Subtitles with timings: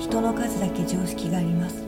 [0.00, 1.84] 人の数だけ常識があります。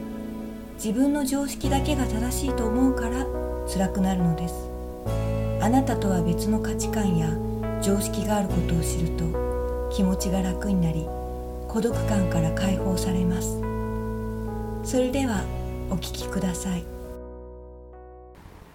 [0.74, 3.26] 自分の常識だけが正しいと思うから
[3.66, 4.54] 辛くなるのです。
[5.62, 7.30] あなたとは別の価値観や
[7.80, 11.06] 常識があることを知ると気持ちが楽になり
[11.68, 13.58] 孤独感から解放されます。
[14.84, 15.42] それでは
[15.88, 16.84] お聞きください。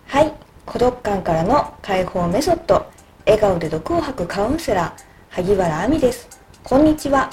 [0.08, 0.34] はい。
[0.66, 2.88] 孤独感からの解放メソッド。
[3.26, 6.28] 笑顔で毒を吐くカウンセラー萩原亜美です。
[6.64, 7.30] こんにちは。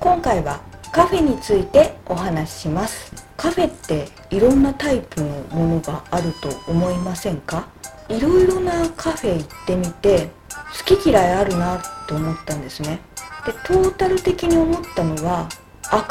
[0.00, 0.60] 今回は
[0.92, 3.12] カフェについてお話しします。
[3.36, 7.68] カフェっていろんなタイプのものがあると思いませんか？
[8.08, 10.30] いろいろなカフェ行ってみて
[10.88, 13.00] 好き嫌いあるなと思ったんですね。
[13.44, 15.48] でトータル的に思ったのは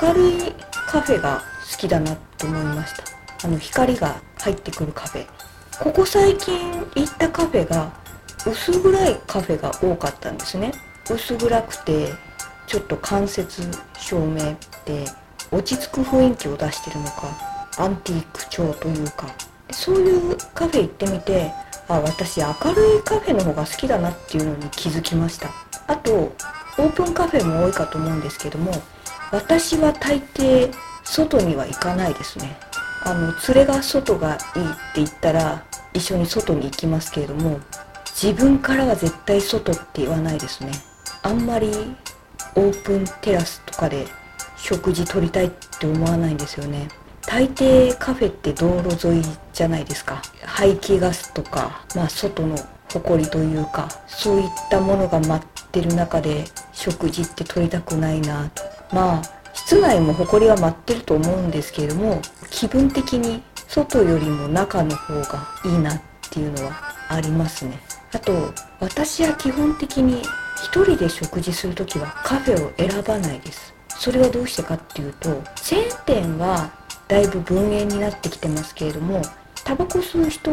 [0.01, 0.53] 明るい
[0.87, 1.41] カフェが
[1.71, 3.47] 好きだなと思いました。
[3.47, 5.25] あの光が入ってくるカフェ。
[5.81, 7.91] ここ最近行ったカフェが
[8.45, 10.71] 薄暗いカフェが多かったんですね。
[11.09, 12.13] 薄暗くて
[12.67, 13.61] ちょっと間接
[13.97, 14.35] 照明
[14.85, 15.05] で
[15.51, 17.27] 落ち着く雰囲気を出してるのか
[17.77, 19.27] アンティーク調というか。
[19.71, 21.51] そういうカフェ行ってみて
[21.87, 25.49] あ私明るいカフェの方が好きだなっていうのに気づきました。
[25.87, 28.71] あとオープンカフェも多いかと思うんですけども
[29.31, 32.57] 私は大抵外には行かないですね。
[33.03, 35.63] あの連れが外がいいって言ったら
[35.93, 37.59] 一緒に外に行きますけれども
[38.19, 40.71] 自分からは絶対外って言わないですね。
[41.21, 41.95] あんまり
[42.55, 44.05] オープンテラスとかで
[44.57, 46.87] 食事取りたいって思わないんですよね。
[47.27, 50.21] 大抵カフェって道路沿いじゃないですか。
[50.43, 52.55] 排気ガスとか、まあ、外の
[52.89, 55.41] 埃というかそういったものが舞っ
[55.71, 58.63] てる中で食事って取りたくないなと。
[58.93, 59.21] まあ
[59.53, 62.21] 室内も埃は舞ってると思うんですけれども
[62.51, 66.73] 気分的に外よりも中の方がいいなっていうのは
[67.09, 67.79] ありますね。
[68.13, 70.21] あと私は基本的に
[70.65, 73.75] 一人で食事する時はカフェを選ばないです。
[73.87, 76.71] それはどうしてかっていうとチェーン店は
[77.07, 79.21] だいぶ分煙になってきてますけれども
[79.63, 80.51] タバコ吸う人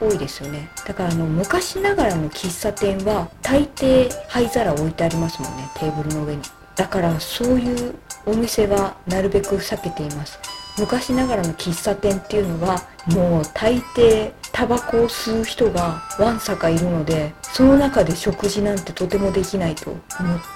[0.00, 0.70] 多いですよね。
[0.86, 6.42] だからあの昔ながらの喫茶店は大抵灰皿置いてありますもんねテーブルの上に。
[6.74, 10.38] だからそういうお店はなるべく避けています。
[10.78, 20.02] 昔ながらの喫茶店っていうのはもう大抵タバコを吸う人がわんさかいるのでその中で食事なんてとてもできないと思っ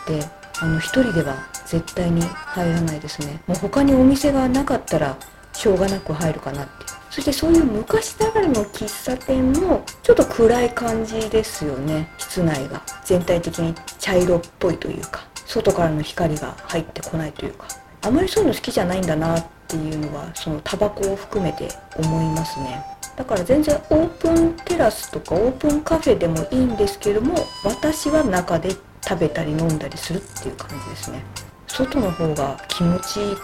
[0.06, 0.20] て
[0.60, 1.36] あの一人では
[1.66, 3.42] 絶対に入らないですね。
[3.46, 5.16] もう他にお店がなかったら
[5.52, 6.72] しょうがなく入るかなって
[7.10, 12.10] そしてそういう昔ながらの喫茶店もちょっと暗い感じですよね。
[12.18, 12.82] 室内が。
[13.04, 17.66] 全体的に茶色っぽいというか外からの光が入ってこないというか。
[18.02, 22.84] あまりそういうの好きじゃないんだなってていうのはそのタバコを含めて思いますね。
[23.16, 27.34] だから全然オープンテラスとかオープンカフェでもいいんですけども
[27.64, 28.70] 私は中で
[29.02, 31.22] 食べたり飲んだりするっていう感じですね。
[31.66, 33.36] 外の方が気持ちいい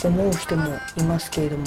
[0.00, 0.64] と思う人も
[0.96, 1.64] いますけれども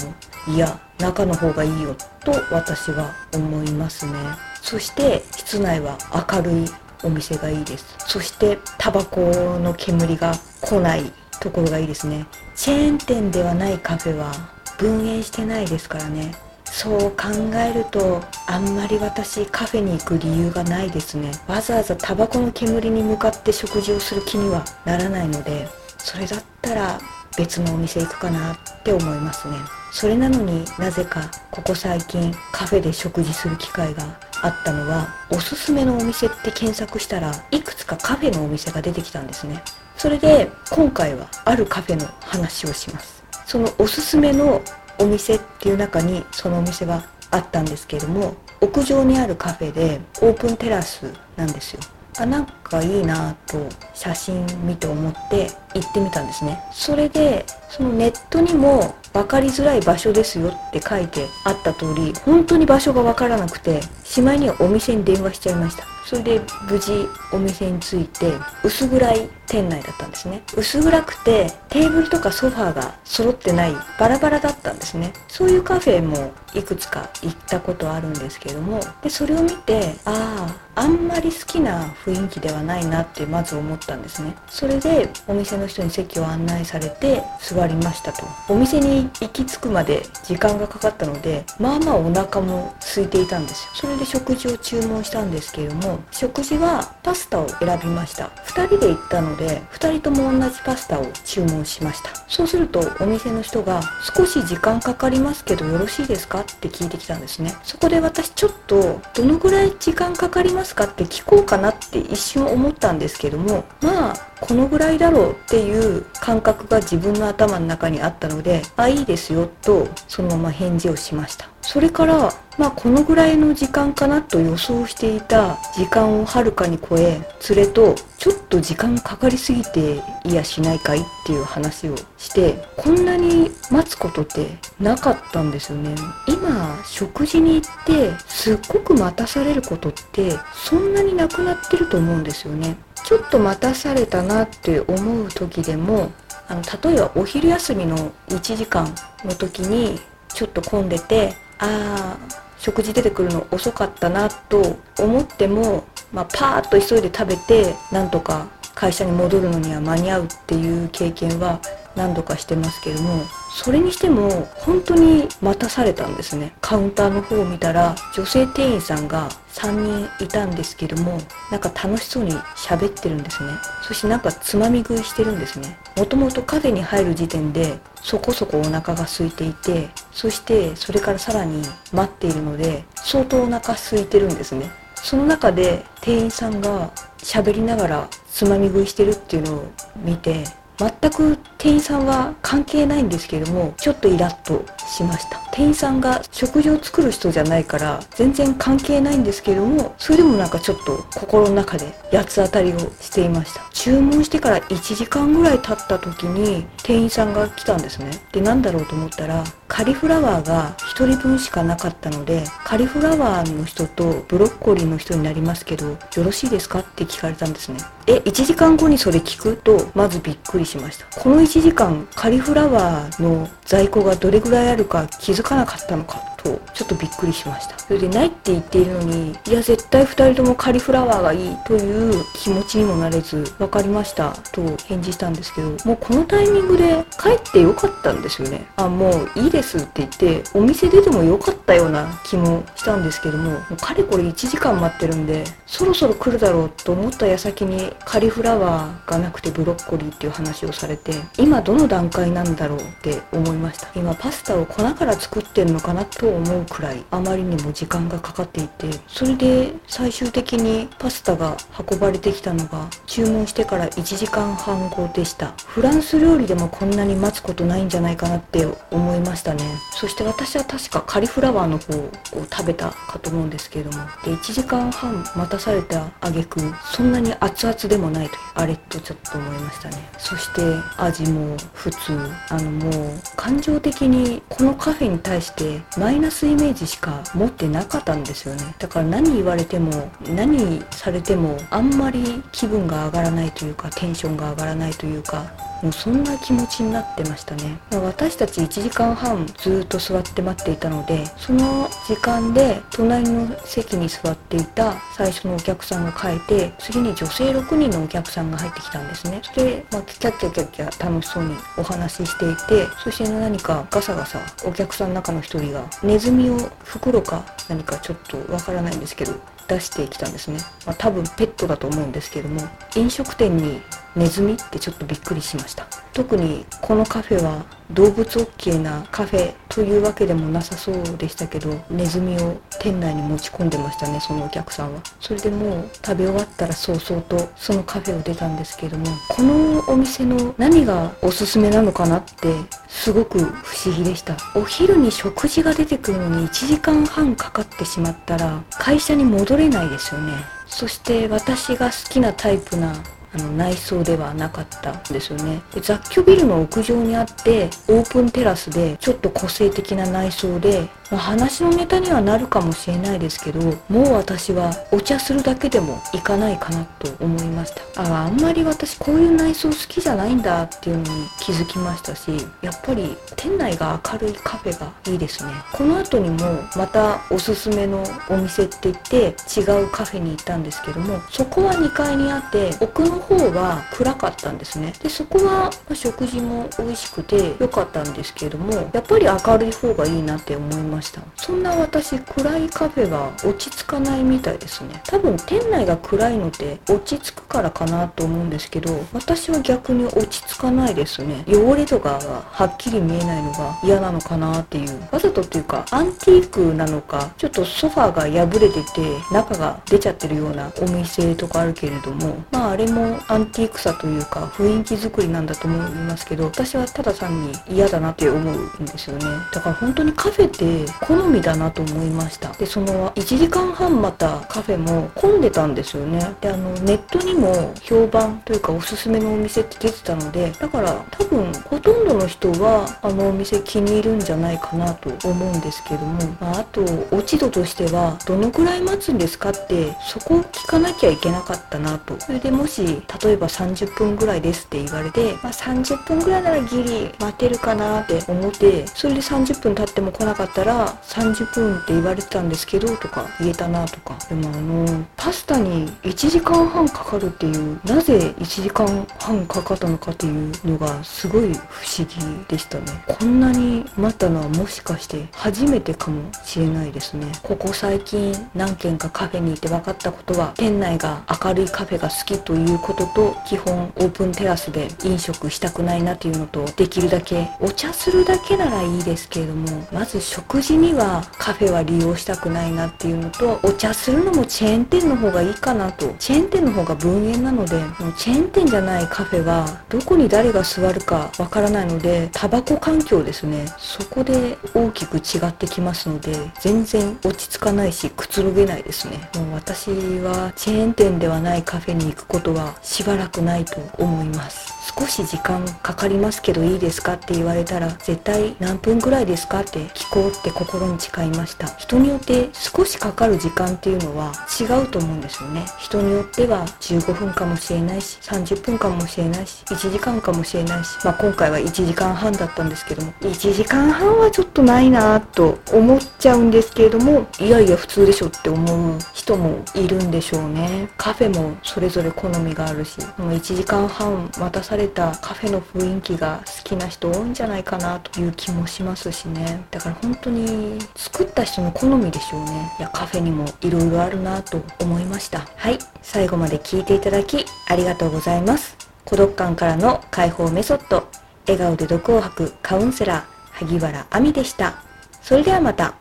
[0.48, 4.12] いや中の方がいいよと私は思いますね。
[4.60, 5.96] そして室内は
[6.32, 6.64] 明るい
[7.04, 7.94] お店がいいです。
[7.98, 9.20] そしてタバコ
[9.60, 12.26] の煙が来ないところがいいですね。
[12.54, 14.32] チェーン店ではないカフェは
[14.78, 16.34] 分煙してないですからね。
[16.64, 21.32] そう考えるとあんまり私カフェに行く理由がないですね。
[21.46, 26.98] わざわざタバコの煙に向かって食事をする気にはならないのでそれだったら
[27.36, 29.56] 別のお店行くかなって思いますね。
[29.92, 34.04] それなのになぜかここ最近カフェで食事する機会が
[34.42, 39.62] あったのはおすすめのお店って検索したらいくつかカフェのお店が出てきたんですね。
[39.96, 43.24] それで今回はあるカフェの話をします。
[43.46, 44.60] そのおすすめの
[44.98, 51.80] お店っていう中にそのお店はあったんですけれども屋上にあるカフェでオープンテラスなんですよ。
[52.18, 56.58] あなんかいいなと写真見て思って行ってみたんですね。
[56.72, 65.84] それでそのネットにも分かりづらい場所ですよって書いてあった通り本当に場所が分からなくてしまいにはお店に電話しちゃいました。
[66.06, 66.40] それで
[66.70, 68.32] 無事お店に着いて
[68.62, 70.40] 薄暗い店内だったんですね。
[70.56, 75.12] 薄暗くてテーブルとかソファーが揃ってないバラバラだったんですね。
[75.26, 80.46] そういうカフェもいくつか行ったことあるんですけどもでそれを見てあ
[80.76, 84.36] ああんまり好きな雰囲気ではないなってまず思ったんですね。
[84.48, 88.24] それでお店の人に席を案内されて座りましたと。
[88.48, 93.70] お店に行き着くまで時間がかかったのでまあまあお腹も空いていたんですよ。
[93.74, 98.30] それで食事を注文したんですけれども食事はパスタを選びました。
[98.46, 102.10] 2人で行ったので2人とも同じパスタを注文しました。
[102.28, 103.80] そうするとお店の人が
[104.16, 107.54] 少し時間かかりますけどよろしいですかって聞いてきたんですね。
[107.62, 121.55] そこで私ちょっとどのぐらい時間かかりますかって聞こうかなって一瞬思ったんですけどもまあこのぐらいだろうっていう感覚が自分の頭の中にあったのであいいですよとそのまま返事をしました。
[121.66, 127.20] それからまあこのぐらいの時間かなと予想していた時間をはるかに超え
[127.50, 135.96] 連れとちょっと時間かかりすぎていやしないかいっていう話をしてこんなに待つことってなかったんですよね。
[136.28, 142.76] 今食事に行ってすっごく待たされることってそんなになくなってると思うんですよね。
[143.04, 146.12] ちょっと待たされたなって思う時でも
[146.48, 161.60] あの例えばお昼休みの1時間の時にちょっと混んでてああ食事出てくるの遅かったなと思っても、まあ、パーッと急いで食べてなんとか会社に戻るのには間に合うっていう経験は
[161.96, 166.52] 何度かしてますけどもそれにしても本当に待たされたんですね。
[166.60, 171.18] カウンターの方を見たら女性店員さんが3人いたんですけども
[171.50, 173.52] なんか楽しそうに喋ってるんですね。
[173.82, 175.78] そしてなんかつまみ食いしてるんですね。
[175.96, 181.62] もともとカフェに入る時点でそこそこお腹が空いていてそしてそれからさらに
[181.94, 184.70] 待っているので相当お腹空いてるんですね。
[185.06, 190.42] その中で店員さんが喋りながらつまみ食いしてるっていうのを見て
[190.78, 195.38] 全く店員さんは関係ないんですけどもちょっとイラッとしました。
[195.52, 203.62] 店員さんが食事を作る人じゃないから全然関係ないんですけどもそれでもなんかちょっと心の中で八つ当たりをしていました。
[203.72, 208.10] 注文してから1時間ぐらい経った時に店員さんが来たんですね。
[208.32, 216.80] で何だろうと思ったらカリフラワーが1人分しかなかったのでカリフラワーの人とブロッコリーの人になりますけどよろしいですか？
[216.80, 217.78] って聞かれたんですね。
[218.06, 219.56] え1時間後にそれ聞く？
[219.56, 221.06] とまずびっくりしました。
[221.20, 226.35] この1時間カリフラワーの在庫がどれぐらいあるか気づかなかったのか。
[226.46, 227.78] とちょっとびっくりしました。
[227.78, 238.66] それでないって言っているのにいや絶対2人ともカリフラワーがいいという気持ちにもなれず分かりましたと返事したんですけどもうこのタイミングで帰ってよかったんですよね。
[238.76, 253.88] あもういいですって言ってお店出てもよかったような気もしたんですけどももうかれこれ1時間待ってるんでそろそろ来るだろうと思った矢先にカリフラワーがなくてブロッコリーっていう話をされて今どの段階なんだろうって思いました。
[253.94, 261.56] 今パスタを粉から作ってんのかなと思うくらいあまりにも時間がかかっていてそれで最終的にパスタが
[261.90, 265.52] 運ばれてきたのが注文してから1時間半後でした。
[265.66, 269.64] フランス料理でもこんなに待つことないんじゃないかなって思いましたね。
[269.92, 272.10] そして私は確かカリフラワーの方を
[272.50, 274.04] 食べたかと思うんですけれども。
[274.24, 276.60] で1時間半待た出された挙句
[276.92, 279.96] そんなに熱々でもないというあれとちょっと思いましたね。
[280.18, 280.62] そして
[280.96, 282.18] 味も普通
[282.50, 288.74] あのもう感情的にこのカフェに対してマイナスイメージしか持ってなかったんですよね。
[288.78, 295.44] だから何言われても何されてもあんまり気分が上がらないというかテンションが上がらないというか
[295.86, 297.78] もうそんな気持ちになってましたね。
[297.92, 309.40] 私たち1時間半ずっと座って待っていたのでその時間で隣の席に座っていた最初のお客さんが帰って次に女性6人のお客さんが入ってきたんですね。
[309.44, 319.34] それで、まあ、キャッキャキャッキャ楽しそうにお話ししていてそして何かガサガサお客さんの中の一人がネズミを袋か何かちょっとわからないんですけど
[319.68, 322.60] 出してきたんですね、まあ、多分ペットだと思うんですけども
[322.94, 323.80] 飲食店に
[324.14, 325.86] ネズミってちょっとびっくりしました。
[326.14, 335.00] 特にこのカフェは動物 OK なカフェというわけでもなさそうでしたけどネズミを店内に持ち込んでましたねそのお客さんは。
[335.20, 342.54] それでもう食べ終わったら早々とそのカフェを出たんですけどもこのお店の何がおすすめなのかなって
[342.88, 344.36] すごく不思議でした。
[344.54, 350.32] お昼に食事が出てくるのに1時間半かかってしまったら会社に戻れないですよね。
[350.66, 352.92] そして私が好きなタイプな
[353.36, 355.60] あの内装ではなかったんですよね。
[355.82, 368.02] 雑居ビルの屋上にあってオープンテラスでちょっと個性的な内装で、まあ、話のネタにはなるかもしれないですけどもう私はお茶するだけでも行かないかなと思いました。
[368.02, 371.08] ああんまり私こういう内装好きじゃないんだっていうのに
[371.40, 375.52] 気づきましたしやっぱり店内が明るいカフェがいいですね。
[375.72, 376.36] この後にも
[376.76, 384.92] またおすすめのお店って言って違うカフェに行ったんですけどもそこは2階にあって奥の方は暗かったんですね。
[385.02, 391.20] でそこは食事も美味しくて良かったんですけどもやっぱり明るい方がいいなって思いまました。
[391.36, 395.00] そんな私暗いカフェは落ち着かないみたいですね。
[395.04, 401.44] 多分店内が暗いのって落ち着くからかなと思うんですけど私は逆に落ち着かないですね。
[401.46, 405.00] 汚れとかがはっきり見えないのが嫌なのかなっていう。
[405.12, 409.00] わざとっていうかアンティークなのかちょっとソファーが破れてて
[409.32, 419.24] 中が出ちゃってるようなお店とかあるけれどもまああれもアンティークさというか雰囲気作りなんだと思いますけど私はただ単に嫌だなって思うんですよね。
[419.52, 422.52] だから本当にカフェって好みだなと思いました。
[422.52, 426.34] でその1時間半またカフェも混んでたんですよね。
[426.40, 442.18] であのネットにも評判というかおすすめのお店って出てたのでだから多分ほとんどの人はあのお店気に入るんじゃないかなと思うんですけども、まあ、あと落ち度としてはどのくらい待つんですかってそこを聞かなきゃいけなかったなと。
[442.20, 462.84] それでもし例えば30分ぐらいですって言われて、まあ、30分ぐらいならギリ待てるかなって思ってそれで30分経っても来なかったら30分って言われてたんですけどとか言えたなとかでもあのパスタに1時間半かかるっていうなぜ1時間半かかったのかっていうのがすごい不思議でしたね。
[463.06, 467.26] こんなに待ったのはもしかして初めてかもしれないですね。
[467.42, 486.14] ここ最近何軒かカフェに行って分かったことは店内が明るいカフェが好きということと基本オープンテラスで飲食したくないなっていうのとできるだけお茶するだけならいいですけれどもまず食事にはカフェは利用したくないなっていうのとお茶するのもチェーン店の方がいいかなと。
[486.18, 487.70] チェーン店の方が分煙なので
[488.16, 493.66] チェーン店じゃないカフェはどこに誰が座るかわからないのでタバコ環境ですね。
[493.78, 499.30] そこで大きく違ってきますので全然落ち着かないしくつろげないですね。
[499.36, 504.74] もう私はチェーン店ではないカフェに行くことはしばらくないと思います。
[504.98, 511.66] 少し時間かかりますけどいいですかって言われたら絶対何分ぐらいですかって聞こうって心に誓いました。
[511.76, 515.66] 人によって少しかかる時間っていうのは違うと思うんですよね。
[515.78, 520.96] 人によっては15分かもしれないし30分かもしれないし1時間かもしれないし。
[521.04, 530.88] まあ今回は1時間半だったんですけども1時間半はちょっとないなと思っちゃうんですけれどもいやいや普通でしょって思う人もいるんでしょうね。
[530.96, 539.64] カフェもそれぞれ好みがあるしもう1時間半待たされたカフェの雰囲気が好きな人多いんじゃないかなという気もしますしね。
[539.70, 540.45] だから本当に
[540.94, 542.72] 作った人の好みでしょうね。
[542.78, 545.40] いやカフェにもいろいろあるなと思いました。
[545.56, 545.78] はい。
[546.02, 548.76] 最後まで聞いていただきありがとうございます。
[549.04, 551.08] 孤独感からの解放メソッド。
[551.46, 554.82] 笑顔で毒を吐くカウンセラー萩原亜美でした。
[555.22, 555.94] それではまた。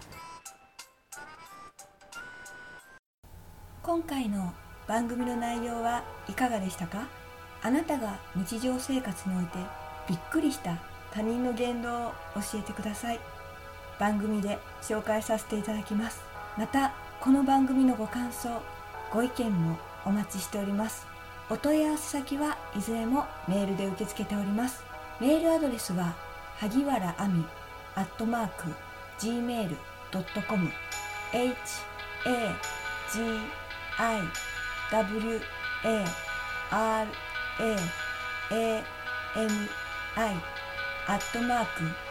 [3.84, 4.54] 今回の
[4.88, 7.08] 番組の内容はいかがでしたか？
[7.62, 9.58] あなたが日常生活において
[10.10, 10.78] びっくりした
[11.12, 13.20] 他人の言動を教えてください。
[14.00, 16.22] 番組で紹介させていただきます。
[16.58, 18.62] またこの番組のご感想
[19.12, 21.08] ご意見もお待ちしております。
[21.50, 24.84] お問い合わせ先はいずれもメールで受け付けております。
[25.20, 26.16] メールアドレスは
[26.58, 27.46] 萩原亜美
[27.96, 28.70] アットマーク
[29.20, 30.72] gmail.com
[31.34, 31.48] h
[32.26, 32.56] a
[33.12, 33.22] g
[33.98, 34.22] i
[34.92, 35.42] w
[35.84, 36.06] a
[36.72, 37.08] r
[37.60, 37.76] a
[38.52, 38.84] a
[39.38, 39.50] m
[40.16, 40.36] i
[41.08, 42.06] アットマーク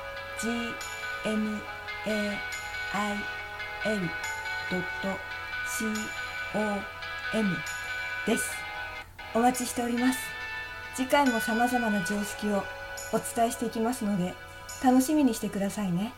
[1.24, 1.73] GMI
[2.04, 2.50] ain.com
[8.26, 8.50] です
[9.34, 10.18] お待ちしております
[10.94, 12.62] 次回も様々な常識を
[13.12, 14.34] お伝えしていきますので
[14.82, 16.12] 楽しみにしてくださいね。